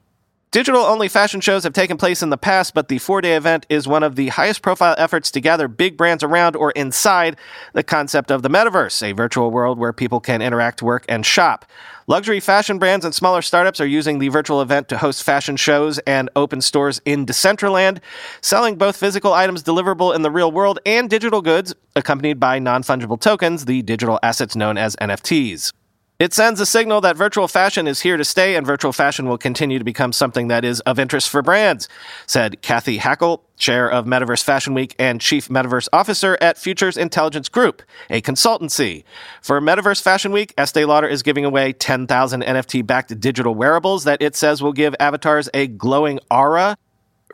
Digital 0.52 0.80
only 0.80 1.06
fashion 1.06 1.40
shows 1.40 1.62
have 1.62 1.72
taken 1.72 1.96
place 1.96 2.24
in 2.24 2.30
the 2.30 2.36
past, 2.36 2.74
but 2.74 2.88
the 2.88 2.98
four 2.98 3.20
day 3.20 3.36
event 3.36 3.64
is 3.68 3.86
one 3.86 4.02
of 4.02 4.16
the 4.16 4.30
highest 4.30 4.62
profile 4.62 4.96
efforts 4.98 5.30
to 5.30 5.40
gather 5.40 5.68
big 5.68 5.96
brands 5.96 6.24
around 6.24 6.56
or 6.56 6.72
inside 6.72 7.36
the 7.72 7.84
concept 7.84 8.32
of 8.32 8.42
the 8.42 8.50
metaverse, 8.50 9.00
a 9.00 9.12
virtual 9.12 9.52
world 9.52 9.78
where 9.78 9.92
people 9.92 10.18
can 10.18 10.42
interact, 10.42 10.82
work, 10.82 11.04
and 11.08 11.24
shop. 11.24 11.64
Luxury 12.08 12.40
fashion 12.40 12.80
brands 12.80 13.04
and 13.04 13.14
smaller 13.14 13.42
startups 13.42 13.80
are 13.80 13.86
using 13.86 14.18
the 14.18 14.26
virtual 14.26 14.60
event 14.60 14.88
to 14.88 14.98
host 14.98 15.22
fashion 15.22 15.56
shows 15.56 16.00
and 16.00 16.28
open 16.34 16.60
stores 16.60 17.00
in 17.04 17.26
Decentraland, 17.26 18.00
selling 18.40 18.74
both 18.74 18.96
physical 18.96 19.32
items 19.32 19.62
deliverable 19.62 20.12
in 20.12 20.22
the 20.22 20.32
real 20.32 20.50
world 20.50 20.80
and 20.84 21.08
digital 21.08 21.42
goods, 21.42 21.76
accompanied 21.94 22.40
by 22.40 22.58
non 22.58 22.82
fungible 22.82 23.20
tokens, 23.20 23.66
the 23.66 23.82
digital 23.82 24.18
assets 24.24 24.56
known 24.56 24.76
as 24.76 24.96
NFTs. 24.96 25.72
It 26.20 26.34
sends 26.34 26.60
a 26.60 26.66
signal 26.66 27.00
that 27.00 27.16
virtual 27.16 27.48
fashion 27.48 27.86
is 27.86 28.02
here 28.02 28.18
to 28.18 28.26
stay 28.26 28.54
and 28.54 28.66
virtual 28.66 28.92
fashion 28.92 29.26
will 29.26 29.38
continue 29.38 29.78
to 29.78 29.84
become 29.86 30.12
something 30.12 30.48
that 30.48 30.66
is 30.66 30.80
of 30.80 30.98
interest 30.98 31.30
for 31.30 31.40
brands, 31.40 31.88
said 32.26 32.60
Cathy 32.60 32.98
Hackl, 32.98 33.40
chair 33.56 33.90
of 33.90 34.04
Metaverse 34.04 34.44
Fashion 34.44 34.74
Week 34.74 34.94
and 34.98 35.18
chief 35.18 35.48
metaverse 35.48 35.88
officer 35.94 36.36
at 36.42 36.58
Futures 36.58 36.98
Intelligence 36.98 37.48
Group, 37.48 37.82
a 38.10 38.20
consultancy. 38.20 39.04
For 39.40 39.62
Metaverse 39.62 40.02
Fashion 40.02 40.30
Week, 40.30 40.52
Estee 40.58 40.84
Lauder 40.84 41.08
is 41.08 41.22
giving 41.22 41.46
away 41.46 41.72
10,000 41.72 42.42
NFT 42.42 42.86
backed 42.86 43.18
digital 43.18 43.54
wearables 43.54 44.04
that 44.04 44.20
it 44.20 44.36
says 44.36 44.62
will 44.62 44.74
give 44.74 44.94
avatars 45.00 45.48
a 45.54 45.68
glowing 45.68 46.20
aura 46.30 46.76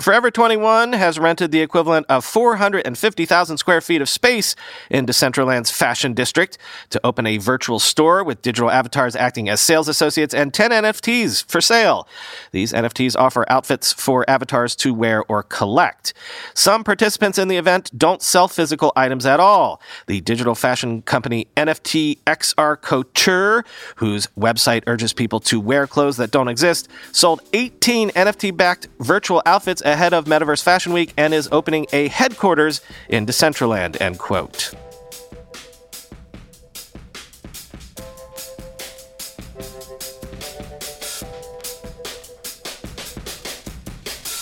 Forever 0.01 0.31
21 0.31 0.93
has 0.93 1.19
rented 1.19 1.53
the 1.53 1.63
equivalent 1.63 2.05
of 2.11 2.23
450,000 2.23 3.57
square 3.57 3.81
feet 3.81 4.03
of 4.03 4.11
space 4.11 4.55
in 4.91 5.07
Decentraland's 5.07 5.71
fashion 5.71 6.13
district 6.13 6.59
to 6.91 7.01
open 7.03 7.27
a 7.27 7.39
virtual 7.39 7.79
store 7.79 8.23
with 8.23 8.43
digital 8.43 8.71
avatars 8.71 9.17
acting 9.17 9.49
as 9.49 9.59
sales 9.59 9.89
associates 9.89 10.35
and 10.35 10.53
10 10.53 10.71
NFTs 10.71 11.51
for 11.51 11.63
sale. 11.63 12.07
These 12.53 12.75
NFTs 12.75 13.17
offer 13.17 13.47
outfits 13.49 13.91
for 13.91 14.29
avatars 14.29 14.77
to 14.77 14.93
wear 14.93 15.25
or 15.31 15.43
collect. 15.43 16.13
Some 16.53 16.85
participants 16.85 17.39
in 17.39 17.49
the 17.49 17.57
event 17.57 17.91
don't 17.97 18.21
sell 18.21 18.49
physical 18.49 18.93
items 18.97 19.25
at 19.25 19.41
all. 19.41 19.81
The 20.09 20.21
digital 20.21 20.55
fashion 20.55 21.01
company 21.03 21.49
NFT 21.57 22.19
XR 22.27 22.79
Couture, 22.83 23.65
whose 23.97 24.27
website 24.39 24.83
urges 24.87 25.15
people 25.15 25.41
to 25.41 25.59
wear 25.59 25.87
clothes 25.87 26.19
that 26.19 26.33
don't 26.33 26.49
exist, 26.49 26.89
sold 27.13 27.41
18 27.55 28.11
NFT 28.11 28.55
backed 28.55 28.89
virtual 29.01 29.43
outfits 29.47 29.81
ahead 29.87 30.13
of 30.13 30.25
Metaverse 30.27 30.63
Fashion 30.63 30.93
Week 30.93 31.15
and 31.17 31.33
is 31.33 31.49
opening 31.53 31.87
a 31.93 32.09
headquarters 32.09 32.81
in 33.09 33.25
Decentraland, 33.25 34.01
end 34.01 34.19
quote. 34.19 34.75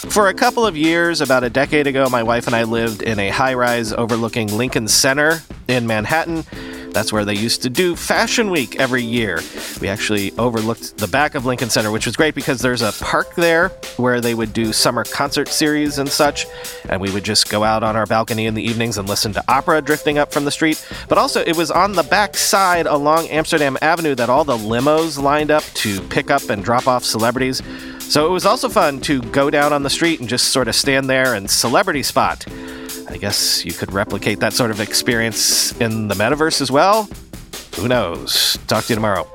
For 0.09 0.29
a 0.29 0.35
couple 0.35 0.65
of 0.65 0.77
years, 0.77 1.21
about 1.21 1.43
a 1.43 1.51
decade 1.51 1.89
ago, 1.89 2.09
my 2.09 2.23
wife 2.23 2.47
and 2.47 2.55
I 2.55 2.63
lived 2.63 3.03
in 3.03 3.19
a 3.19 3.31
high 3.31 3.55
rise 3.55 3.93
overlooking 3.93 4.47
Lincoln 4.47 4.87
Center 4.87 5.43
in 5.67 5.89
Manhattan. 5.89 6.45
That's 6.95 7.13
where 7.13 7.25
they 7.25 7.35
used 7.35 7.63
to 7.63 7.71
do 7.71 7.97
Fashion 7.97 8.51
Week 8.51 8.81
every 8.81 9.03
year. 9.03 9.41
We 9.81 9.89
actually 9.89 10.31
overlooked 10.39 10.97
the 10.97 11.09
back 11.09 11.35
of 11.35 11.45
Lincoln 11.45 11.69
Center, 11.69 11.91
which 11.91 12.07
was 12.07 12.15
great 12.15 12.37
because 12.37 12.61
there's 12.61 12.83
a 12.83 12.93
park 13.01 13.35
there 13.35 13.71
where 13.97 14.21
they 14.21 14.33
would 14.35 14.53
do 14.53 14.73
summer 14.73 15.03
concert 15.03 15.49
series 15.49 15.99
and 15.99 16.09
such. 16.09 16.47
And 16.89 17.01
we 17.01 17.11
would 17.11 17.25
just 17.25 17.51
go 17.51 17.65
out 17.65 17.83
on 17.83 17.97
our 17.97 18.07
balcony 18.07 18.47
in 18.47 18.55
the 18.55 18.63
evenings 18.63 18.97
and 18.97 19.09
listen 19.09 19.33
to 19.33 19.45
opera 19.49 19.83
drifting 19.83 20.19
up 20.19 20.33
from 20.33 20.45
the 20.45 20.53
street. 20.53 20.87
But 21.09 21.19
also, 21.19 21.43
it 21.43 21.57
was 21.57 21.73
on 21.73 21.93
the 21.93 22.05
back 22.05 22.37
side 22.37 22.87
along 22.87 23.27
Amsterdam 23.27 23.77
Avenue 23.83 24.15
that 24.15 24.31
all 24.31 24.45
the 24.45 24.57
limos 24.57 25.21
lined 25.21 25.51
up 25.51 25.65
to 25.75 26.01
pick 26.03 26.31
up 26.31 26.49
and 26.49 26.65
drop 26.65 26.87
off 26.87 27.05
celebrities. 27.05 27.61
So 27.99 28.27
it 28.27 28.31
was 28.31 28.47
also 28.47 28.69
fun 28.69 29.01
to 29.01 29.21
go 29.21 29.51
down 29.51 29.73
on 29.73 29.83
the 29.83 29.91
street 29.91 30.21
and 30.21 30.29
just 30.29 30.53
sort 30.53 30.69
of 30.69 30.77
stand 30.77 31.11
there 31.11 31.35
and 31.35 31.51
celebrity 31.51 32.05
spot. 32.05 32.47
I 33.09 33.17
guess 33.17 33.65
you 33.65 33.73
could 33.73 33.93
replicate 33.93 34.41
that 34.41 34.53
sort 34.53 34.71
of 34.71 34.81
experience 34.81 35.79
in 35.81 36.09
the 36.09 36.15
metaverse 36.15 36.61
as 36.61 36.71
well. 36.71 37.09
Who 37.77 37.89
knows? 37.89 38.59
Talk 38.67 38.85
to 38.85 38.93
you 38.93 38.95
tomorrow. 38.97 39.27